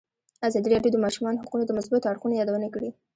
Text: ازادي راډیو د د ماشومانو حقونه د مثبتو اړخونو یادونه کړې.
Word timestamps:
ازادي 0.47 0.69
راډیو 0.73 0.93
د 0.93 0.97
د 1.01 1.03
ماشومانو 1.05 1.41
حقونه 1.41 1.63
د 1.65 1.71
مثبتو 1.77 2.09
اړخونو 2.11 2.37
یادونه 2.39 2.67
کړې. 2.75 2.89